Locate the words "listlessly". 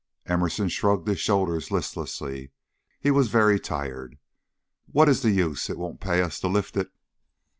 1.69-2.49